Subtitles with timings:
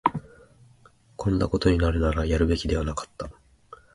[1.15, 3.29] こんなことになるなら、やるべきではなかった